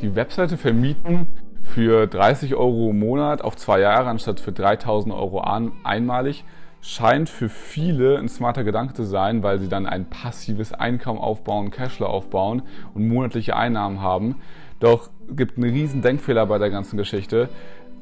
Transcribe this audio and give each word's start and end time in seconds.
die 0.00 0.14
Webseite 0.14 0.56
vermieten 0.56 1.26
für 1.62 2.06
30 2.06 2.54
Euro 2.54 2.90
im 2.90 2.98
Monat 2.98 3.42
auf 3.42 3.56
zwei 3.56 3.80
Jahre 3.80 4.08
anstatt 4.08 4.40
für 4.40 4.52
3000 4.52 5.14
Euro 5.14 5.40
an, 5.40 5.72
einmalig 5.84 6.44
scheint 6.80 7.28
für 7.28 7.48
viele 7.48 8.18
ein 8.18 8.28
smarter 8.28 8.62
Gedanke 8.62 8.94
zu 8.94 9.02
sein, 9.02 9.42
weil 9.42 9.58
sie 9.58 9.68
dann 9.68 9.86
ein 9.86 10.08
passives 10.08 10.72
Einkommen 10.72 11.18
aufbauen, 11.18 11.70
Cashflow 11.70 12.06
aufbauen 12.06 12.62
und 12.94 13.08
monatliche 13.08 13.56
Einnahmen 13.56 14.00
haben. 14.00 14.36
Doch 14.78 15.10
gibt 15.28 15.56
einen 15.56 15.70
riesen 15.70 16.02
Denkfehler 16.02 16.46
bei 16.46 16.58
der 16.58 16.70
ganzen 16.70 16.96
Geschichte 16.96 17.48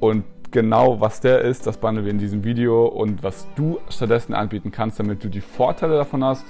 und 0.01 0.25
genau 0.51 1.01
was 1.01 1.21
der 1.21 1.41
ist, 1.41 1.67
das 1.67 1.79
behandeln 1.79 2.05
wir 2.05 2.13
in 2.13 2.19
diesem 2.19 2.45
Video 2.45 2.87
und 2.87 3.23
was 3.23 3.47
du 3.55 3.79
stattdessen 3.89 4.35
anbieten 4.35 4.71
kannst, 4.71 4.99
damit 5.01 5.25
du 5.25 5.29
die 5.29 5.41
Vorteile 5.41 5.97
davon 5.97 6.23
hast, 6.23 6.45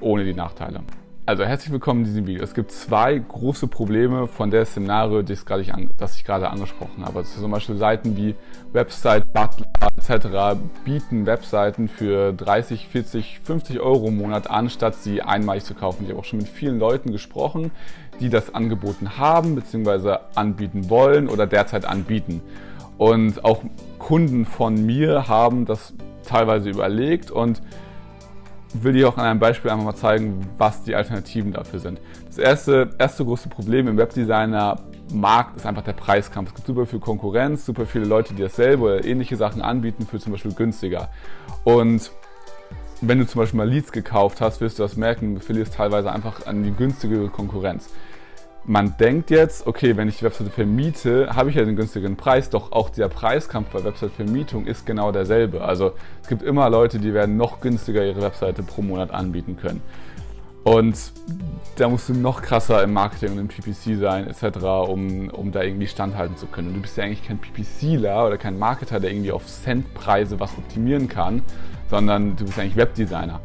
ohne 0.00 0.24
die 0.24 0.34
Nachteile. 0.34 0.80
Also 1.28 1.42
herzlich 1.42 1.72
willkommen 1.72 2.02
in 2.02 2.06
diesem 2.06 2.26
Video. 2.28 2.44
Es 2.44 2.54
gibt 2.54 2.70
zwei 2.70 3.18
große 3.18 3.66
Probleme 3.66 4.28
von 4.28 4.52
der 4.52 4.64
Szenario, 4.64 5.22
das, 5.22 5.40
ich, 5.40 6.24
gerade 6.24 6.48
angesprochen 6.48 7.04
habe. 7.04 7.18
Also 7.18 7.40
zum 7.40 7.50
Beispiel 7.50 7.74
Seiten 7.74 8.16
wie 8.16 8.36
Website, 8.72 9.24
Butler 9.32 9.66
etc. 9.96 10.56
bieten 10.84 11.26
Webseiten 11.26 11.88
für 11.88 12.32
30, 12.32 12.86
40, 12.86 13.40
50 13.42 13.80
Euro 13.80 14.06
im 14.06 14.18
Monat 14.18 14.48
an, 14.48 14.70
statt 14.70 14.94
sie 14.94 15.20
einmalig 15.20 15.64
zu 15.64 15.74
kaufen. 15.74 16.04
Ich 16.04 16.10
habe 16.10 16.20
auch 16.20 16.24
schon 16.24 16.38
mit 16.38 16.46
vielen 16.46 16.78
Leuten 16.78 17.10
gesprochen, 17.10 17.72
die 18.20 18.28
das 18.28 18.54
angeboten 18.54 19.18
haben 19.18 19.56
bzw. 19.56 20.18
anbieten 20.36 20.88
wollen 20.88 21.28
oder 21.28 21.48
derzeit 21.48 21.86
anbieten. 21.86 22.40
Und 22.98 23.44
auch 23.44 23.64
Kunden 23.98 24.44
von 24.44 24.86
mir 24.86 25.26
haben 25.26 25.64
das 25.64 25.92
teilweise 26.24 26.70
überlegt 26.70 27.32
und 27.32 27.62
will 28.74 28.92
dir 28.92 29.08
auch 29.08 29.16
an 29.16 29.24
einem 29.24 29.40
Beispiel 29.40 29.70
einfach 29.70 29.84
mal 29.84 29.94
zeigen, 29.94 30.48
was 30.58 30.82
die 30.82 30.94
Alternativen 30.94 31.52
dafür 31.52 31.78
sind. 31.78 32.00
Das 32.26 32.38
erste, 32.38 32.90
erste 32.98 33.24
große 33.24 33.48
Problem 33.48 33.88
im 33.88 33.96
Webdesigner-Markt 33.96 35.56
ist 35.56 35.66
einfach 35.66 35.82
der 35.82 35.92
Preiskampf. 35.92 36.50
Es 36.50 36.54
gibt 36.54 36.66
super 36.66 36.86
viel 36.86 37.00
Konkurrenz, 37.00 37.64
super 37.64 37.86
viele 37.86 38.04
Leute, 38.04 38.34
die 38.34 38.42
dasselbe 38.42 38.84
oder 38.84 39.04
ähnliche 39.04 39.36
Sachen 39.36 39.62
anbieten 39.62 40.06
für 40.06 40.18
zum 40.18 40.32
Beispiel 40.32 40.52
günstiger. 40.52 41.08
Und 41.64 42.10
wenn 43.00 43.18
du 43.18 43.26
zum 43.26 43.40
Beispiel 43.40 43.58
mal 43.58 43.68
Leads 43.68 43.92
gekauft 43.92 44.40
hast, 44.40 44.60
wirst 44.60 44.78
du 44.78 44.82
das 44.82 44.96
merken, 44.96 45.34
du 45.34 45.40
verlierst 45.40 45.74
teilweise 45.74 46.10
einfach 46.10 46.46
an 46.46 46.62
die 46.62 46.72
günstigere 46.72 47.28
Konkurrenz 47.28 47.90
man 48.66 48.96
denkt 48.98 49.30
jetzt, 49.30 49.66
okay, 49.66 49.96
wenn 49.96 50.08
ich 50.08 50.18
die 50.18 50.24
Webseite 50.24 50.50
vermiete, 50.50 51.28
habe 51.34 51.50
ich 51.50 51.56
ja 51.56 51.64
den 51.64 51.76
günstigeren 51.76 52.16
Preis, 52.16 52.50
doch 52.50 52.72
auch 52.72 52.90
der 52.90 53.08
Preiskampf 53.08 53.70
bei 53.70 53.84
Website-Vermietung 53.84 54.66
ist 54.66 54.84
genau 54.84 55.12
derselbe. 55.12 55.62
Also 55.62 55.92
es 56.22 56.28
gibt 56.28 56.42
immer 56.42 56.68
Leute, 56.68 56.98
die 56.98 57.14
werden 57.14 57.36
noch 57.36 57.60
günstiger 57.60 58.04
ihre 58.04 58.22
Webseite 58.22 58.64
pro 58.64 58.82
Monat 58.82 59.12
anbieten 59.12 59.56
können. 59.56 59.82
Und 60.64 60.96
da 61.76 61.88
musst 61.88 62.08
du 62.08 62.14
noch 62.14 62.42
krasser 62.42 62.82
im 62.82 62.92
Marketing 62.92 63.32
und 63.32 63.38
im 63.38 63.46
PPC 63.46 64.00
sein, 64.00 64.26
etc., 64.26 64.58
um, 64.88 65.28
um 65.28 65.52
da 65.52 65.62
irgendwie 65.62 65.86
standhalten 65.86 66.36
zu 66.36 66.46
können. 66.46 66.68
Und 66.68 66.74
du 66.74 66.80
bist 66.80 66.96
ja 66.96 67.04
eigentlich 67.04 67.24
kein 67.24 67.38
PPCler 67.38 68.26
oder 68.26 68.36
kein 68.36 68.58
Marketer, 68.58 68.98
der 68.98 69.12
irgendwie 69.12 69.30
auf 69.30 69.46
Centpreise 69.46 70.40
was 70.40 70.58
optimieren 70.58 71.08
kann, 71.08 71.42
sondern 71.88 72.34
du 72.34 72.46
bist 72.46 72.58
eigentlich 72.58 72.74
Webdesigner. 72.74 73.40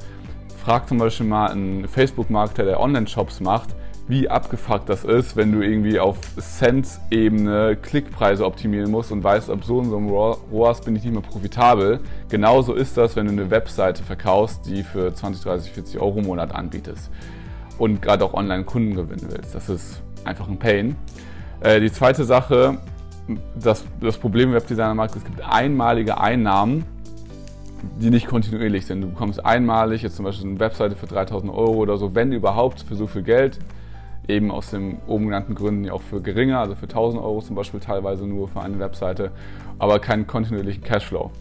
Frag 0.66 0.88
zum 0.88 0.98
Beispiel 0.98 1.28
mal 1.28 1.52
einen 1.52 1.88
Facebook-Marketer, 1.88 2.66
der 2.66 2.80
Online-Shops 2.80 3.40
macht, 3.40 3.76
wie 4.08 4.30
abgefuckt 4.30 4.90
das 4.90 5.04
ist, 5.04 5.36
wenn 5.36 5.52
du 5.52 5.62
irgendwie 5.62 6.00
auf 6.00 6.18
Cent-Ebene 6.38 7.78
Klickpreise 7.82 8.46
optimieren 8.46 8.92
musst 8.92 9.12
und 9.12 9.24
weißt, 9.24 9.50
ab 9.50 9.64
so 9.64 9.78
und 9.78 9.90
so 9.90 9.98
einem 9.98 10.10
ROAS 10.10 10.82
bin 10.82 10.96
ich 10.96 11.04
nicht 11.04 11.14
mehr 11.14 11.22
profitabel. 11.22 12.00
Genauso 12.30 12.74
ist 12.74 12.98
das, 12.98 13.16
wenn 13.16 13.28
du 13.28 13.32
eine 13.32 13.50
Webseite 13.50 14.04
verkaufst, 14.04 14.66
die 14.66 14.84
für 14.84 15.14
20, 15.14 15.44
30, 15.44 15.72
40 15.72 16.00
Euro 16.00 16.20
im 16.20 16.26
Monat 16.26 16.54
anbietest 16.54 17.10
und 17.78 18.02
gerade 18.02 18.26
auch 18.26 18.34
online 18.34 18.64
Kunden 18.64 18.96
gewinnen 18.96 19.28
willst. 19.30 19.56
Das 19.56 19.70
ist 19.70 20.02
einfach 20.26 20.48
ein 20.48 20.60
Pain. 20.60 20.96
Äh, 21.62 21.80
die 21.80 21.92
zweite 21.92 22.26
Sache, 22.26 22.80
das, 23.56 23.86
das 24.00 24.18
Problem 24.18 24.50
im 24.50 24.56
Webdesigner-Markt, 24.56 25.16
es 25.16 25.24
gibt 25.24 25.42
einmalige 25.42 26.20
Einnahmen, 26.20 26.86
die 28.00 28.10
nicht 28.10 28.28
kontinuierlich 28.28 28.86
sind. 28.86 29.02
Du 29.02 29.10
bekommst 29.10 29.44
einmalig 29.44 30.02
jetzt 30.02 30.16
zum 30.16 30.26
Beispiel 30.26 30.50
eine 30.50 30.60
Webseite 30.60 30.96
für 30.96 31.08
3000 31.08 31.52
Euro 31.52 31.76
oder 31.76 31.98
so, 31.98 32.14
wenn 32.14 32.32
überhaupt, 32.32 32.82
für 32.82 32.96
so 32.96 33.08
viel 33.08 33.24
Geld 33.24 33.60
eben 34.32 34.52
aus 34.52 34.72
den 34.72 34.98
oben 35.08 35.26
genannten 35.26 35.56
Gründen 35.56 35.90
auch 35.90 36.02
für 36.02 36.22
geringer, 36.22 36.60
also 36.60 36.76
für 36.76 36.88
1000 36.88 37.22
Euro 37.22 37.42
zum 37.42 37.56
Beispiel 37.56 37.80
teilweise 37.80 38.26
nur 38.26 38.48
für 38.48 38.62
eine 38.62 38.80
Webseite, 38.80 39.32
aber 39.78 40.00
keinen 40.00 40.28
kontinuierlichen 40.28 40.84
Cashflow. 40.84 41.32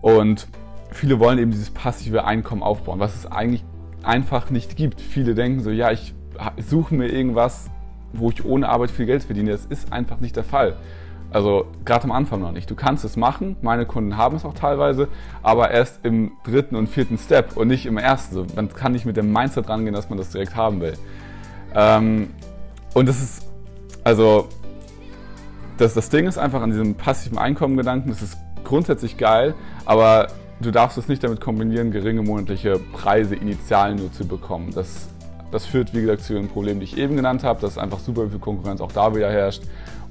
Und 0.00 0.46
viele 0.90 1.18
wollen 1.18 1.38
eben 1.38 1.50
dieses 1.50 1.70
passive 1.70 2.24
Einkommen 2.24 2.62
aufbauen, 2.62 3.00
was 3.00 3.14
es 3.14 3.30
eigentlich 3.30 3.64
einfach 4.02 4.50
nicht 4.50 4.76
gibt. 4.76 5.00
Viele 5.00 5.34
denken 5.34 5.60
so, 5.60 5.70
ja, 5.70 5.90
ich 5.90 6.14
suche 6.56 6.94
mir 6.94 7.08
irgendwas, 7.08 7.70
wo 8.12 8.30
ich 8.30 8.44
ohne 8.44 8.68
Arbeit 8.68 8.90
viel 8.90 9.06
Geld 9.06 9.22
verdiene. 9.22 9.50
Das 9.50 9.66
ist 9.66 9.92
einfach 9.92 10.20
nicht 10.20 10.36
der 10.36 10.44
Fall. 10.44 10.76
Also 11.32 11.66
gerade 11.84 12.04
am 12.04 12.12
Anfang 12.12 12.40
noch 12.40 12.50
nicht. 12.50 12.68
Du 12.70 12.74
kannst 12.74 13.04
es 13.04 13.16
machen, 13.16 13.56
meine 13.62 13.86
Kunden 13.86 14.16
haben 14.16 14.36
es 14.36 14.44
auch 14.44 14.54
teilweise, 14.54 15.06
aber 15.42 15.70
erst 15.70 16.04
im 16.04 16.32
dritten 16.44 16.74
und 16.74 16.88
vierten 16.88 17.18
Step 17.18 17.56
und 17.56 17.68
nicht 17.68 17.86
im 17.86 17.98
ersten. 17.98 18.46
man 18.56 18.68
kann 18.72 18.92
nicht 18.92 19.06
mit 19.06 19.16
dem 19.16 19.32
Mindset 19.32 19.68
rangehen, 19.68 19.94
dass 19.94 20.08
man 20.08 20.18
das 20.18 20.30
direkt 20.30 20.56
haben 20.56 20.80
will. 20.80 20.94
Ähm, 21.74 22.30
und 22.94 23.08
das 23.08 23.22
ist, 23.22 23.46
also, 24.04 24.48
das, 25.78 25.94
das 25.94 26.10
Ding 26.10 26.26
ist 26.26 26.38
einfach 26.38 26.62
an 26.62 26.70
diesem 26.70 26.94
passiven 26.94 27.38
Einkommen-Gedanken, 27.38 28.10
das 28.10 28.22
ist 28.22 28.36
grundsätzlich 28.64 29.16
geil, 29.16 29.54
aber 29.84 30.28
du 30.60 30.70
darfst 30.70 30.98
es 30.98 31.08
nicht 31.08 31.24
damit 31.24 31.40
kombinieren, 31.40 31.90
geringe 31.90 32.22
monatliche 32.22 32.78
Preise 32.92 33.34
initial 33.34 33.94
nur 33.94 34.12
zu 34.12 34.26
bekommen. 34.26 34.72
Das, 34.74 35.08
das 35.50 35.66
führt, 35.66 35.94
wie 35.94 36.02
gesagt, 36.02 36.22
zu 36.22 36.34
dem 36.34 36.48
Problem, 36.48 36.80
die 36.80 36.84
ich 36.84 36.96
eben 36.98 37.16
genannt 37.16 37.44
habe, 37.44 37.60
dass 37.60 37.78
einfach 37.78 37.98
super 37.98 38.28
viel 38.28 38.38
Konkurrenz 38.38 38.80
auch 38.80 38.92
da 38.92 39.14
wieder 39.14 39.30
herrscht 39.30 39.62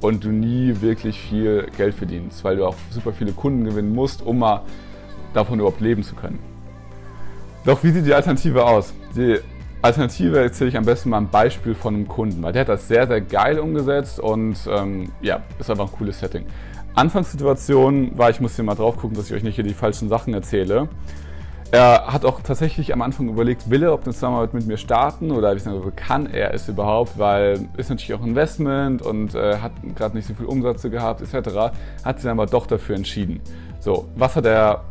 und 0.01 0.23
du 0.23 0.29
nie 0.29 0.81
wirklich 0.81 1.19
viel 1.19 1.67
Geld 1.77 1.93
verdienst, 1.93 2.43
weil 2.43 2.57
du 2.57 2.65
auch 2.65 2.75
super 2.89 3.13
viele 3.13 3.31
Kunden 3.33 3.65
gewinnen 3.65 3.93
musst, 3.93 4.21
um 4.21 4.39
mal 4.39 4.61
davon 5.33 5.59
überhaupt 5.59 5.81
leben 5.81 6.03
zu 6.03 6.15
können. 6.15 6.39
Doch 7.65 7.83
wie 7.83 7.91
sieht 7.91 8.05
die 8.05 8.13
Alternative 8.13 8.65
aus? 8.65 8.93
Die 9.15 9.39
Alternative 9.81 10.39
erzähle 10.39 10.69
ich 10.69 10.77
am 10.77 10.83
besten 10.83 11.09
mal 11.09 11.17
ein 11.17 11.29
Beispiel 11.29 11.73
von 11.73 11.95
einem 11.95 12.07
Kunden, 12.07 12.43
weil 12.43 12.51
der 12.51 12.61
hat 12.61 12.69
das 12.69 12.87
sehr, 12.87 13.07
sehr 13.07 13.21
geil 13.21 13.59
umgesetzt 13.59 14.19
und 14.19 14.57
ähm, 14.69 15.11
ja, 15.21 15.41
ist 15.57 15.69
einfach 15.69 15.87
ein 15.87 15.91
cooles 15.93 16.19
Setting. 16.19 16.45
Anfangssituation 16.95 18.17
war, 18.17 18.29
ich 18.29 18.41
muss 18.41 18.55
hier 18.55 18.65
mal 18.65 18.75
drauf 18.75 18.97
gucken, 18.97 19.15
dass 19.15 19.27
ich 19.27 19.33
euch 19.33 19.43
nicht 19.43 19.55
hier 19.55 19.63
die 19.63 19.73
falschen 19.73 20.09
Sachen 20.09 20.33
erzähle. 20.33 20.89
Er 21.71 22.11
hat 22.11 22.25
auch 22.25 22.41
tatsächlich 22.41 22.91
am 22.91 23.01
Anfang 23.03 23.29
überlegt, 23.29 23.69
will 23.69 23.83
er 23.83 23.93
ob 23.93 24.03
eine 24.03 24.13
Zusammenarbeit 24.13 24.55
mit 24.55 24.65
mir 24.65 24.77
starten 24.77 25.31
oder 25.31 25.55
kann 25.95 26.25
er 26.25 26.53
es 26.53 26.67
überhaupt, 26.67 27.17
weil 27.17 27.69
ist 27.77 27.89
natürlich 27.89 28.15
auch 28.15 28.25
Investment 28.25 29.03
und 29.03 29.35
äh, 29.35 29.57
hat 29.57 29.73
gerade 29.95 30.17
nicht 30.17 30.27
so 30.27 30.33
viel 30.33 30.47
Umsätze 30.47 30.89
gehabt 30.89 31.21
etc. 31.21 31.71
Hat 32.03 32.19
sich 32.19 32.29
aber 32.29 32.47
doch 32.47 32.65
dafür 32.65 32.95
entschieden. 32.95 33.39
So, 33.79 34.09
was 34.15 34.35
hat 34.35 34.45
er, 34.45 34.83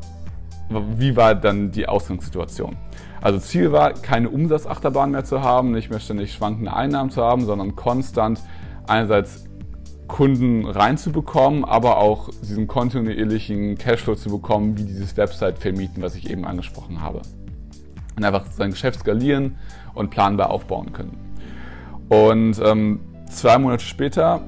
wie 0.70 1.16
war 1.16 1.34
dann 1.34 1.70
die 1.70 1.88
Ausgangssituation? 1.88 2.76
Also 3.20 3.38
Ziel 3.38 3.72
war, 3.72 3.94
keine 3.94 4.28
Umsatzachterbahn 4.28 5.10
mehr 5.10 5.24
zu 5.24 5.42
haben, 5.42 5.72
nicht 5.72 5.90
mehr 5.90 6.00
ständig 6.00 6.32
schwankende 6.32 6.72
Einnahmen 6.72 7.10
zu 7.10 7.22
haben, 7.22 7.44
sondern 7.44 7.74
konstant 7.74 8.40
einerseits 8.86 9.44
Kunden 10.06 10.64
reinzubekommen, 10.64 11.64
aber 11.64 11.98
auch 11.98 12.30
diesen 12.42 12.66
kontinuierlichen 12.66 13.76
Cashflow 13.76 14.14
zu 14.14 14.30
bekommen, 14.30 14.78
wie 14.78 14.84
dieses 14.84 15.16
Website 15.16 15.58
vermieten, 15.58 16.02
was 16.02 16.14
ich 16.14 16.30
eben 16.30 16.44
angesprochen 16.44 17.02
habe. 17.02 17.22
Und 18.16 18.24
einfach 18.24 18.46
sein 18.46 18.70
Geschäft 18.70 19.00
skalieren 19.00 19.56
und 19.94 20.10
planbar 20.10 20.50
aufbauen 20.50 20.92
können. 20.92 21.16
Und 22.08 22.58
ähm, 22.64 23.00
zwei 23.30 23.58
Monate 23.58 23.84
später 23.84 24.40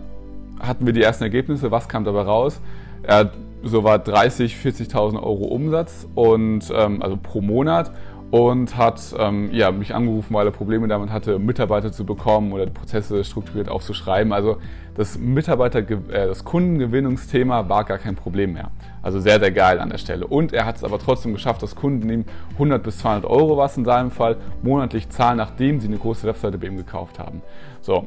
hatten 0.58 0.87
wir 0.87 0.92
die 0.92 1.02
ersten 1.02 1.25
Ergebnisse. 1.25 1.70
Was 1.70 1.88
kam 1.88 2.04
dabei 2.04 2.22
raus? 2.22 2.60
Er 3.02 3.16
hat 3.16 3.32
so 3.62 3.84
war 3.84 3.98
30, 3.98 4.56
40.000 4.56 5.16
Euro 5.16 5.44
Umsatz 5.44 6.06
und 6.15 6.71
ähm, 6.75 7.03
also 7.03 7.16
pro 7.16 7.41
Monat 7.41 7.93
und 8.31 8.76
hat 8.76 9.15
ähm, 9.19 9.50
ja, 9.53 9.72
mich 9.72 9.94
angerufen, 9.94 10.34
weil 10.34 10.47
er 10.47 10.53
Probleme 10.53 10.87
damit 10.87 11.10
hatte, 11.10 11.38
Mitarbeiter 11.38 11.91
zu 11.91 12.06
bekommen 12.06 12.53
oder 12.53 12.66
Prozesse 12.66 13.25
strukturiert 13.25 13.69
aufzuschreiben. 13.69 14.32
Also 14.32 14.59
das 14.94 15.19
Mitarbeiter, 15.19 15.81
äh, 15.81 16.29
das 16.29 16.44
Kundengewinnungsthema 16.44 17.69
war 17.69 17.84
gar 17.84 17.99
kein 17.99 18.14
Problem 18.14 18.52
mehr. 18.52 18.70
Also 19.02 19.19
sehr, 19.19 19.40
sehr 19.40 19.50
geil 19.50 19.81
an 19.81 19.90
der 19.90 19.99
Stelle. 19.99 20.26
Und 20.26 20.52
er 20.52 20.64
hat 20.64 20.76
es 20.76 20.84
aber 20.84 20.99
trotzdem 20.99 21.32
geschafft, 21.32 21.62
dass 21.62 21.75
Kunden 21.75 22.08
ihm 22.08 22.25
100 22.52 22.82
bis 22.82 22.99
200 22.99 23.29
Euro, 23.29 23.56
was 23.56 23.76
in 23.76 23.84
seinem 23.84 24.12
Fall, 24.12 24.37
monatlich 24.62 25.08
zahlen, 25.08 25.38
nachdem 25.38 25.81
sie 25.81 25.88
eine 25.88 25.99
große 25.99 26.26
Webseite 26.26 26.58
bei 26.58 26.69
ihm 26.69 26.76
gekauft 26.76 27.19
haben. 27.19 27.43
So. 27.81 28.06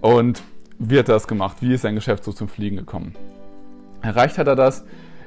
Und 0.00 0.42
wie 0.78 0.98
hat 0.98 1.08
er 1.08 1.14
das 1.14 1.28
gemacht? 1.28 1.58
Wie 1.60 1.74
ist 1.74 1.82
sein 1.82 1.94
Geschäft 1.94 2.24
so 2.24 2.32
zum 2.32 2.48
Fliegen 2.48 2.76
gekommen? 2.76 3.14
Erreicht 4.04 4.38
hat 4.38 4.46
er 4.46 4.56
das, 4.56 4.84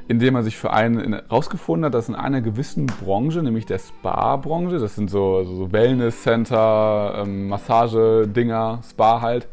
indem 0.07 0.35
er 0.35 0.44
sich 0.44 0.57
für 0.57 0.71
einen 0.71 1.13
herausgefunden 1.13 1.85
hat, 1.85 1.94
dass 1.94 2.07
in 2.07 2.15
einer 2.15 2.41
gewissen 2.41 2.85
Branche, 2.85 3.44
nämlich 3.44 3.65
der 3.65 3.79
Spa-Branche, 3.79 4.79
das 4.79 4.95
sind 4.95 5.09
so, 5.09 5.44
so 5.44 5.71
Wellness-Center, 5.71 7.24
ähm, 7.24 7.50
Massage-Dinger, 7.50 8.79
Spa 8.89 9.21
halt, 9.21 9.47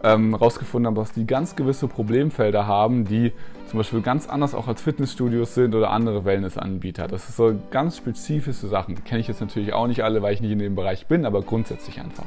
herausgefunden 0.00 0.92
ähm, 0.92 0.96
haben, 0.96 1.02
dass 1.02 1.12
die 1.12 1.26
ganz 1.26 1.56
gewisse 1.56 1.88
Problemfelder 1.88 2.68
haben, 2.68 3.04
die 3.04 3.32
zum 3.68 3.78
Beispiel 3.78 4.00
ganz 4.00 4.28
anders 4.28 4.54
auch 4.54 4.68
als 4.68 4.80
Fitnessstudios 4.80 5.54
sind 5.54 5.74
oder 5.74 5.90
andere 5.90 6.24
Wellnessanbieter. 6.24 7.08
Das 7.08 7.28
ist 7.28 7.36
so 7.36 7.54
ganz 7.70 7.96
spezifische 7.96 8.66
Sachen. 8.68 9.02
Kenne 9.04 9.20
ich 9.20 9.28
jetzt 9.28 9.40
natürlich 9.40 9.72
auch 9.72 9.86
nicht 9.86 10.04
alle, 10.04 10.22
weil 10.22 10.34
ich 10.34 10.40
nicht 10.40 10.52
in 10.52 10.58
dem 10.58 10.74
Bereich 10.74 11.06
bin, 11.06 11.26
aber 11.26 11.42
grundsätzlich 11.42 12.00
einfach. 12.00 12.26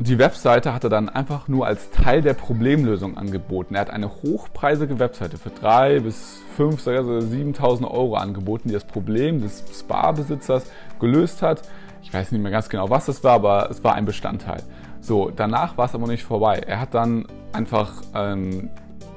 Die 0.00 0.18
Webseite 0.18 0.74
hat 0.74 0.84
er 0.84 0.90
dann 0.90 1.08
einfach 1.08 1.48
nur 1.48 1.66
als 1.66 1.90
Teil 1.90 2.22
der 2.22 2.34
Problemlösung 2.34 3.16
angeboten. 3.16 3.74
Er 3.74 3.80
hat 3.80 3.90
eine 3.90 4.08
hochpreisige 4.08 4.98
Webseite 4.98 5.38
für 5.38 5.50
3 5.50 6.00
bis 6.00 6.40
5, 6.56 6.86
also 6.86 7.12
7.000 7.18 7.90
Euro 7.90 8.14
angeboten, 8.14 8.68
die 8.68 8.74
das 8.74 8.84
Problem 8.84 9.40
des 9.40 9.64
Spa-Besitzers 9.72 10.70
gelöst 11.00 11.42
hat. 11.42 11.62
Ich 12.02 12.14
weiß 12.14 12.30
nicht 12.30 12.40
mehr 12.40 12.52
ganz 12.52 12.68
genau, 12.68 12.90
was 12.90 13.08
es 13.08 13.24
war, 13.24 13.32
aber 13.32 13.70
es 13.70 13.82
war 13.82 13.94
ein 13.94 14.04
Bestandteil. 14.04 14.62
So, 15.00 15.30
danach 15.34 15.76
war 15.76 15.86
es 15.86 15.94
aber 15.94 16.06
nicht 16.06 16.24
vorbei. 16.24 16.62
Er 16.64 16.80
hat 16.80 16.94
dann 16.94 17.26
einfach 17.52 18.02
ähm, 18.14 18.70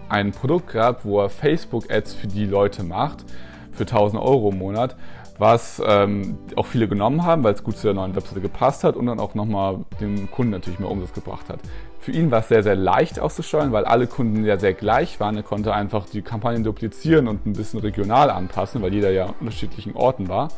ein 0.09 0.31
Produkt 0.31 0.71
gehabt, 0.71 1.05
wo 1.05 1.21
er 1.21 1.29
Facebook-Ads 1.29 2.15
für 2.15 2.27
die 2.27 2.45
Leute 2.45 2.83
macht, 2.83 3.25
für 3.71 3.83
1000 3.83 4.21
Euro 4.21 4.49
im 4.49 4.57
Monat 4.57 4.95
was 5.41 5.81
ähm, 5.83 6.37
auch 6.55 6.67
viele 6.67 6.87
genommen 6.87 7.23
haben, 7.23 7.43
weil 7.43 7.55
es 7.55 7.63
gut 7.63 7.75
zu 7.75 7.87
der 7.87 7.95
neuen 7.95 8.15
Webseite 8.15 8.41
gepasst 8.41 8.83
hat 8.83 8.95
und 8.95 9.07
dann 9.07 9.19
auch 9.19 9.33
nochmal 9.33 9.79
dem 9.99 10.29
Kunden 10.29 10.51
natürlich 10.51 10.79
mehr 10.79 10.89
Umsatz 10.89 11.13
gebracht 11.13 11.49
hat. 11.49 11.59
Für 11.99 12.11
ihn 12.11 12.29
war 12.29 12.41
es 12.41 12.47
sehr, 12.47 12.61
sehr 12.61 12.75
leicht 12.75 13.19
auszusteuern, 13.19 13.71
weil 13.71 13.85
alle 13.85 14.05
Kunden 14.05 14.45
ja 14.45 14.59
sehr 14.59 14.73
gleich 14.73 15.19
waren. 15.19 15.35
Er 15.35 15.41
konnte 15.41 15.73
einfach 15.73 16.05
die 16.05 16.21
Kampagnen 16.21 16.63
duplizieren 16.63 17.27
und 17.27 17.47
ein 17.47 17.53
bisschen 17.53 17.79
regional 17.79 18.29
anpassen, 18.29 18.83
weil 18.83 18.93
jeder 18.93 19.09
ja 19.09 19.25
an 19.25 19.33
unterschiedlichen 19.39 19.95
Orten 19.95 20.29
war. 20.29 20.49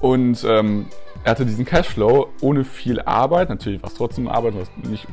Und 0.00 0.44
ähm, 0.44 0.86
er 1.22 1.30
hatte 1.30 1.46
diesen 1.46 1.64
Cashflow 1.64 2.26
ohne 2.40 2.64
viel 2.64 3.00
Arbeit, 3.00 3.48
natürlich 3.50 3.80
war 3.82 3.90
es 3.90 3.94
trotzdem 3.94 4.26
Arbeit, 4.26 4.54
was 4.58 4.68
nicht 4.90 5.06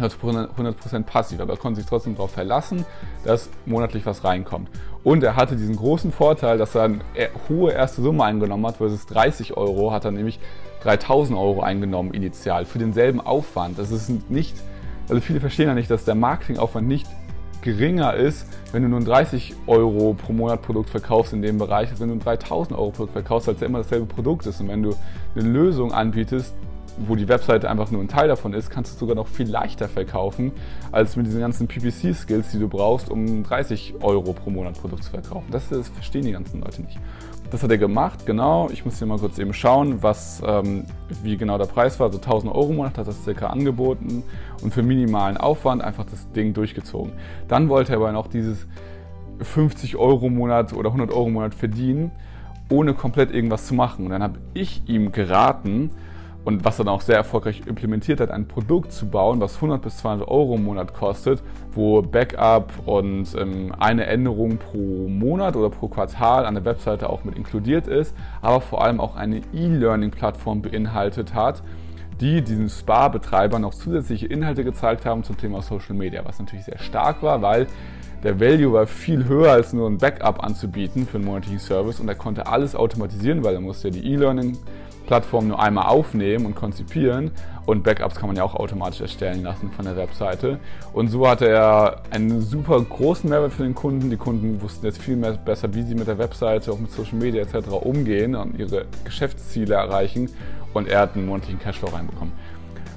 100% 0.00 1.04
passiv, 1.04 1.40
aber 1.40 1.54
er 1.54 1.56
konnte 1.56 1.80
sich 1.80 1.88
trotzdem 1.88 2.16
darauf 2.16 2.32
verlassen, 2.32 2.84
dass 3.24 3.48
monatlich 3.64 4.04
was 4.04 4.24
reinkommt. 4.24 4.68
Und 5.06 5.22
er 5.22 5.36
hatte 5.36 5.54
diesen 5.54 5.76
großen 5.76 6.10
Vorteil, 6.10 6.58
dass 6.58 6.74
er 6.74 6.82
eine 6.82 6.98
hohe 7.48 7.70
erste 7.70 8.02
Summe 8.02 8.24
eingenommen 8.24 8.66
hat, 8.66 8.78
versus 8.78 9.06
30 9.06 9.56
Euro 9.56 9.92
hat 9.92 10.04
er 10.04 10.10
nämlich 10.10 10.40
3000 10.82 11.38
Euro 11.38 11.60
eingenommen 11.60 12.12
initial 12.12 12.64
für 12.64 12.80
denselben 12.80 13.20
Aufwand. 13.20 13.78
Das 13.78 13.92
ist 13.92 14.10
nicht, 14.28 14.56
also 15.08 15.20
viele 15.20 15.38
verstehen 15.38 15.68
ja 15.68 15.74
nicht, 15.74 15.92
dass 15.92 16.04
der 16.04 16.16
Marketingaufwand 16.16 16.88
nicht 16.88 17.06
geringer 17.62 18.14
ist, 18.14 18.48
wenn 18.72 18.82
du 18.82 18.88
nur 18.88 18.98
ein 18.98 19.04
30 19.04 19.54
Euro 19.68 20.14
pro 20.14 20.32
Monat 20.32 20.62
Produkt 20.62 20.90
verkaufst 20.90 21.32
in 21.32 21.40
dem 21.40 21.58
Bereich, 21.58 21.88
als 21.90 22.00
wenn 22.00 22.08
du 22.08 22.14
ein 22.14 22.20
3000 22.20 22.76
Euro 22.76 22.90
Produkt 22.90 23.12
verkaufst, 23.12 23.46
weil 23.46 23.54
es 23.54 23.60
ja 23.60 23.68
immer 23.68 23.78
dasselbe 23.78 24.06
Produkt 24.06 24.46
ist. 24.46 24.60
Und 24.60 24.66
wenn 24.66 24.82
du 24.82 24.96
eine 25.36 25.48
Lösung 25.48 25.92
anbietest, 25.92 26.52
wo 26.98 27.14
die 27.14 27.28
Webseite 27.28 27.70
einfach 27.70 27.90
nur 27.90 28.00
ein 28.00 28.08
Teil 28.08 28.28
davon 28.28 28.52
ist, 28.52 28.70
kannst 28.70 28.94
du 28.94 28.98
sogar 28.98 29.14
noch 29.14 29.28
viel 29.28 29.48
leichter 29.48 29.88
verkaufen, 29.88 30.52
als 30.92 31.16
mit 31.16 31.26
diesen 31.26 31.40
ganzen 31.40 31.68
PPC-Skills, 31.68 32.52
die 32.52 32.58
du 32.58 32.68
brauchst, 32.68 33.10
um 33.10 33.42
30 33.42 33.94
Euro 34.00 34.32
pro 34.32 34.50
Monat 34.50 34.80
Produkt 34.80 35.04
zu 35.04 35.10
verkaufen. 35.10 35.48
Das, 35.50 35.68
das 35.68 35.88
verstehen 35.88 36.24
die 36.24 36.32
ganzen 36.32 36.60
Leute 36.60 36.82
nicht. 36.82 36.98
Das 37.50 37.62
hat 37.62 37.70
er 37.70 37.78
gemacht, 37.78 38.26
genau. 38.26 38.68
Ich 38.72 38.84
muss 38.84 38.98
hier 38.98 39.06
mal 39.06 39.18
kurz 39.18 39.38
eben 39.38 39.54
schauen, 39.54 40.02
was, 40.02 40.42
ähm, 40.44 40.84
wie 41.22 41.36
genau 41.36 41.58
der 41.58 41.66
Preis 41.66 42.00
war. 42.00 42.10
So 42.10 42.18
1000 42.18 42.52
Euro 42.52 42.70
im 42.70 42.76
Monat 42.76 42.98
hat 42.98 43.06
das 43.06 43.22
circa 43.22 43.46
angeboten 43.46 44.24
und 44.62 44.74
für 44.74 44.82
minimalen 44.82 45.36
Aufwand 45.36 45.82
einfach 45.82 46.04
das 46.04 46.30
Ding 46.32 46.54
durchgezogen. 46.54 47.12
Dann 47.46 47.68
wollte 47.68 47.92
er 47.92 47.98
aber 47.98 48.10
noch 48.10 48.26
dieses 48.26 48.66
50 49.40 49.96
Euro 49.96 50.26
im 50.26 50.34
Monat 50.34 50.72
oder 50.72 50.88
100 50.88 51.12
Euro 51.12 51.28
im 51.28 51.34
Monat 51.34 51.54
verdienen, 51.54 52.10
ohne 52.68 52.94
komplett 52.94 53.32
irgendwas 53.32 53.66
zu 53.66 53.74
machen. 53.74 54.06
Und 54.06 54.10
dann 54.10 54.22
habe 54.24 54.40
ich 54.54 54.82
ihm 54.86 55.12
geraten, 55.12 55.90
und 56.46 56.64
was 56.64 56.78
er 56.78 56.84
dann 56.84 56.94
auch 56.94 57.00
sehr 57.00 57.16
erfolgreich 57.16 57.62
implementiert 57.66 58.20
hat, 58.20 58.30
ein 58.30 58.46
Produkt 58.46 58.92
zu 58.92 59.08
bauen, 59.08 59.40
was 59.40 59.56
100 59.56 59.82
bis 59.82 59.96
200 59.96 60.28
Euro 60.28 60.54
im 60.54 60.62
Monat 60.62 60.94
kostet, 60.94 61.42
wo 61.72 62.00
Backup 62.02 62.72
und 62.86 63.26
ähm, 63.36 63.74
eine 63.80 64.06
Änderung 64.06 64.58
pro 64.58 65.08
Monat 65.08 65.56
oder 65.56 65.70
pro 65.70 65.88
Quartal 65.88 66.46
an 66.46 66.54
der 66.54 66.64
Webseite 66.64 67.10
auch 67.10 67.24
mit 67.24 67.36
inkludiert 67.36 67.88
ist, 67.88 68.14
aber 68.42 68.60
vor 68.60 68.84
allem 68.84 69.00
auch 69.00 69.16
eine 69.16 69.42
E-Learning-Plattform 69.52 70.62
beinhaltet 70.62 71.34
hat, 71.34 71.64
die 72.20 72.42
diesen 72.42 72.68
Spa-Betreibern 72.68 73.62
noch 73.62 73.74
zusätzliche 73.74 74.26
Inhalte 74.26 74.62
gezeigt 74.62 75.04
haben 75.04 75.24
zum 75.24 75.36
Thema 75.36 75.62
Social 75.62 75.96
Media, 75.96 76.24
was 76.24 76.38
natürlich 76.38 76.64
sehr 76.64 76.78
stark 76.78 77.24
war, 77.24 77.42
weil 77.42 77.66
der 78.22 78.38
Value 78.38 78.72
war 78.72 78.86
viel 78.86 79.24
höher 79.24 79.50
als 79.50 79.72
nur 79.72 79.90
ein 79.90 79.98
Backup 79.98 80.44
anzubieten 80.44 81.08
für 81.08 81.16
einen 81.16 81.26
monatlichen 81.26 81.58
Service 81.58 81.98
und 81.98 82.06
er 82.06 82.14
konnte 82.14 82.46
alles 82.46 82.76
automatisieren, 82.76 83.42
weil 83.42 83.54
er 83.54 83.60
musste 83.60 83.90
die 83.90 84.12
E-Learning 84.12 84.56
Plattform 85.06 85.48
nur 85.48 85.60
einmal 85.60 85.86
aufnehmen 85.86 86.46
und 86.46 86.54
konzipieren 86.54 87.30
und 87.64 87.82
Backups 87.82 88.16
kann 88.16 88.28
man 88.28 88.36
ja 88.36 88.44
auch 88.44 88.54
automatisch 88.54 89.00
erstellen 89.00 89.42
lassen 89.42 89.70
von 89.70 89.84
der 89.84 89.96
Webseite. 89.96 90.60
Und 90.92 91.08
so 91.08 91.28
hatte 91.28 91.48
er 91.48 92.02
einen 92.10 92.40
super 92.40 92.80
großen 92.80 93.28
Mehrwert 93.28 93.52
für 93.52 93.64
den 93.64 93.74
Kunden. 93.74 94.10
Die 94.10 94.16
Kunden 94.16 94.60
wussten 94.62 94.86
jetzt 94.86 95.02
viel 95.02 95.16
mehr 95.16 95.32
besser, 95.32 95.74
wie 95.74 95.82
sie 95.82 95.94
mit 95.94 96.06
der 96.06 96.18
Webseite, 96.18 96.72
auch 96.72 96.78
mit 96.78 96.92
Social 96.92 97.16
Media 97.16 97.42
etc. 97.42 97.68
umgehen 97.80 98.34
und 98.34 98.58
ihre 98.58 98.86
Geschäftsziele 99.04 99.74
erreichen 99.74 100.30
und 100.74 100.88
er 100.88 101.00
hat 101.00 101.16
einen 101.16 101.26
monatlichen 101.26 101.58
Cashflow 101.58 101.88
reinbekommen. 101.88 102.32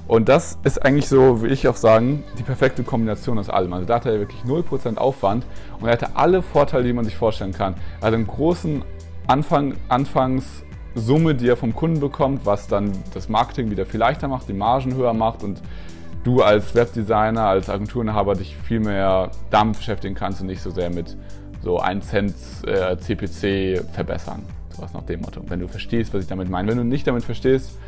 Und 0.06 0.28
das 0.28 0.58
ist 0.64 0.84
eigentlich 0.84 1.06
so, 1.06 1.40
will 1.40 1.52
ich 1.52 1.68
auch 1.68 1.76
sagen, 1.76 2.24
die 2.36 2.42
perfekte 2.42 2.82
Kombination 2.82 3.38
aus 3.38 3.48
allem. 3.48 3.72
Also 3.72 3.86
da 3.86 3.94
hatte 3.94 4.10
er 4.10 4.18
wirklich 4.18 4.42
0% 4.42 4.96
Aufwand 4.96 5.44
und 5.78 5.86
er 5.86 5.92
hatte 5.92 6.16
alle 6.16 6.42
Vorteile, 6.42 6.82
die 6.82 6.92
man 6.92 7.04
sich 7.04 7.14
vorstellen 7.14 7.52
kann. 7.52 7.74
Er 8.00 8.08
hatte 8.08 8.16
einen 8.16 8.26
großen 8.26 8.82
Anfang, 9.28 9.74
Anfangs 9.88 10.64
Summe, 10.94 11.34
die 11.34 11.48
er 11.48 11.56
vom 11.56 11.74
Kunden 11.74 12.00
bekommt, 12.00 12.46
was 12.46 12.66
dann 12.66 12.92
das 13.14 13.28
Marketing 13.28 13.70
wieder 13.70 13.86
viel 13.86 14.00
leichter 14.00 14.28
macht, 14.28 14.48
die 14.48 14.52
Margen 14.52 14.94
höher 14.94 15.12
macht 15.12 15.42
und 15.42 15.62
du 16.24 16.42
als 16.42 16.74
Webdesigner, 16.74 17.44
als 17.44 17.68
Agenturinhaber 17.68 18.34
dich 18.34 18.56
viel 18.56 18.80
mehr 18.80 19.30
damit 19.50 19.76
beschäftigen 19.76 20.14
kannst 20.14 20.40
und 20.40 20.48
nicht 20.48 20.60
so 20.62 20.70
sehr 20.70 20.90
mit 20.90 21.16
so 21.62 21.78
1 21.78 22.08
Cent 22.08 22.34
äh, 22.66 22.96
CPC 22.96 23.84
verbessern. 23.92 24.42
Sowas 24.70 24.92
nach 24.92 25.02
dem 25.02 25.20
Motto. 25.20 25.42
Wenn 25.46 25.60
du 25.60 25.68
verstehst, 25.68 26.12
was 26.14 26.22
ich 26.22 26.28
damit 26.28 26.48
meine. 26.48 26.68
Wenn 26.68 26.78
du 26.78 26.84
nicht 26.84 27.06
damit 27.06 27.24
verstehst, 27.24 27.78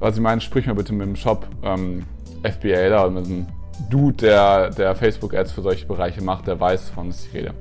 was 0.00 0.16
ich 0.16 0.22
meine, 0.22 0.40
sprich 0.40 0.66
mal 0.66 0.74
bitte 0.74 0.92
mit 0.92 1.06
dem 1.06 1.16
Shop 1.16 1.46
ähm, 1.62 2.04
FBA 2.42 2.86
oder 2.86 3.10
mit 3.10 3.26
einem 3.26 3.46
Dude, 3.88 4.16
der, 4.16 4.70
der 4.70 4.94
Facebook-Ads 4.94 5.52
für 5.52 5.62
solche 5.62 5.86
Bereiche 5.86 6.22
macht, 6.22 6.46
der 6.46 6.58
weiß, 6.58 6.90
von 6.90 7.08
was 7.08 7.26
ich 7.26 7.34
rede. 7.34 7.54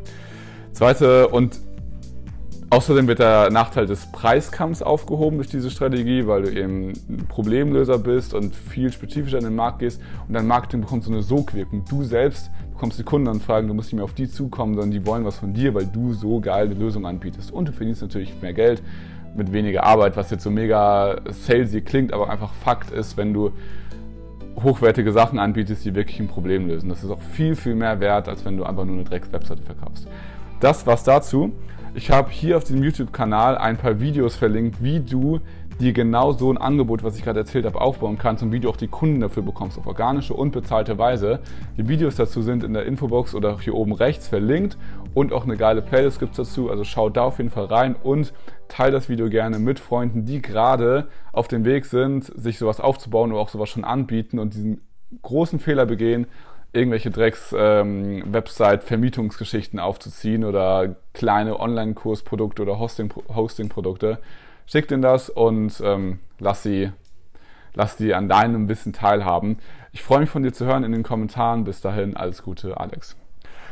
Zweite 0.73 1.27
und 1.27 1.59
Außerdem 2.71 3.05
wird 3.05 3.19
der 3.19 3.49
Nachteil 3.49 3.85
des 3.85 4.05
Preiskampfs 4.13 4.81
aufgehoben 4.81 5.35
durch 5.35 5.49
diese 5.49 5.69
Strategie, 5.69 6.25
weil 6.25 6.43
du 6.43 6.53
eben 6.53 6.93
Problemlöser 7.27 7.97
bist 7.97 8.33
und 8.33 8.55
viel 8.55 8.93
spezifischer 8.93 9.39
in 9.39 9.43
den 9.43 9.55
Markt 9.57 9.79
gehst 9.79 10.01
und 10.25 10.33
dein 10.33 10.47
Marketing 10.47 10.79
bekommt 10.79 11.03
so 11.03 11.11
eine 11.11 11.21
Sogwirkung. 11.21 11.83
Du 11.89 12.05
selbst 12.05 12.49
bekommst 12.71 12.97
die 12.97 13.03
Kunden 13.03 13.27
anfragen, 13.27 13.67
du 13.67 13.73
musst 13.73 13.89
nicht 13.89 13.97
mehr 13.97 14.05
auf 14.05 14.13
die 14.13 14.29
zukommen, 14.29 14.75
sondern 14.75 14.91
die 14.91 15.05
wollen 15.05 15.25
was 15.25 15.35
von 15.37 15.53
dir, 15.53 15.73
weil 15.73 15.85
du 15.85 16.13
so 16.13 16.39
geil 16.39 16.67
eine 16.67 16.75
Lösung 16.75 17.05
anbietest. 17.05 17.51
Und 17.51 17.67
du 17.67 17.73
verdienst 17.73 18.01
natürlich 18.01 18.41
mehr 18.41 18.53
Geld 18.53 18.81
mit 19.35 19.51
weniger 19.51 19.83
Arbeit, 19.83 20.15
was 20.15 20.31
jetzt 20.31 20.43
so 20.43 20.49
mega 20.49 21.17
salesy 21.29 21.81
klingt, 21.81 22.13
aber 22.13 22.29
einfach 22.29 22.53
Fakt 22.53 22.91
ist, 22.91 23.17
wenn 23.17 23.33
du 23.33 23.51
hochwertige 24.63 25.11
Sachen 25.11 25.39
anbietest, 25.39 25.83
die 25.83 25.93
wirklich 25.93 26.21
ein 26.21 26.29
Problem 26.29 26.67
lösen. 26.67 26.87
Das 26.87 27.03
ist 27.03 27.11
auch 27.11 27.21
viel, 27.21 27.57
viel 27.57 27.75
mehr 27.75 27.99
wert, 27.99 28.29
als 28.29 28.45
wenn 28.45 28.55
du 28.55 28.63
einfach 28.63 28.85
nur 28.85 28.95
eine 28.95 29.03
Drecks-Webseite 29.03 29.61
verkaufst. 29.61 30.07
Das 30.61 30.87
war's 30.87 31.03
dazu. 31.03 31.51
Ich 31.93 32.09
habe 32.09 32.31
hier 32.31 32.55
auf 32.55 32.63
dem 32.63 32.81
YouTube-Kanal 32.81 33.57
ein 33.57 33.75
paar 33.75 33.99
Videos 33.99 34.37
verlinkt, 34.37 34.81
wie 34.81 35.01
du 35.01 35.41
dir 35.81 35.91
genau 35.91 36.31
so 36.31 36.49
ein 36.49 36.57
Angebot, 36.57 37.03
was 37.03 37.17
ich 37.17 37.23
gerade 37.23 37.41
erzählt 37.41 37.65
habe, 37.65 37.81
aufbauen 37.81 38.17
kannst 38.17 38.41
und 38.43 38.53
wie 38.53 38.61
du 38.61 38.69
auch 38.69 38.77
die 38.77 38.87
Kunden 38.87 39.19
dafür 39.19 39.43
bekommst, 39.43 39.77
auf 39.77 39.87
organische 39.87 40.33
und 40.33 40.51
bezahlte 40.51 40.97
Weise. 40.97 41.41
Die 41.77 41.89
Videos 41.89 42.15
dazu 42.15 42.41
sind 42.41 42.63
in 42.63 42.73
der 42.73 42.85
Infobox 42.85 43.35
oder 43.35 43.59
hier 43.59 43.75
oben 43.75 43.91
rechts 43.91 44.29
verlinkt 44.29 44.77
und 45.13 45.33
auch 45.33 45.43
eine 45.43 45.57
geile 45.57 45.81
Playlist 45.81 46.19
gibt 46.21 46.31
es 46.31 46.37
dazu. 46.37 46.69
Also 46.69 46.85
schau 46.85 47.09
da 47.09 47.23
auf 47.23 47.39
jeden 47.39 47.49
Fall 47.49 47.65
rein 47.65 47.97
und 48.01 48.31
teile 48.69 48.93
das 48.93 49.09
Video 49.09 49.29
gerne 49.29 49.59
mit 49.59 49.77
Freunden, 49.77 50.23
die 50.23 50.41
gerade 50.41 51.09
auf 51.33 51.49
dem 51.49 51.65
Weg 51.65 51.85
sind, 51.85 52.23
sich 52.23 52.57
sowas 52.57 52.79
aufzubauen 52.79 53.33
oder 53.33 53.41
auch 53.41 53.49
sowas 53.49 53.67
schon 53.67 53.83
anbieten 53.83 54.39
und 54.39 54.53
diesen 54.53 54.79
großen 55.23 55.59
Fehler 55.59 55.85
begehen 55.85 56.27
irgendwelche 56.73 57.11
Drecks-Website-Vermietungsgeschichten 57.11 59.79
ähm, 59.79 59.85
aufzuziehen 59.85 60.45
oder 60.45 60.95
kleine 61.13 61.59
Online-Kursprodukte 61.59 62.61
oder 62.61 62.79
Hosting-Produkte. 62.79 64.19
Schick 64.65 64.87
denen 64.87 65.01
das 65.01 65.29
und 65.29 65.81
ähm, 65.83 66.19
lass 66.39 66.63
sie 66.63 66.91
lass 67.73 67.97
die 67.97 68.13
an 68.13 68.29
deinem 68.29 68.69
Wissen 68.69 68.93
teilhaben. 68.93 69.57
Ich 69.91 70.03
freue 70.03 70.21
mich 70.21 70.29
von 70.29 70.43
dir 70.43 70.53
zu 70.53 70.65
hören 70.65 70.83
in 70.83 70.91
den 70.91 71.03
Kommentaren. 71.03 71.63
Bis 71.63 71.81
dahin, 71.81 72.15
alles 72.15 72.43
Gute, 72.43 72.79
Alex. 72.79 73.17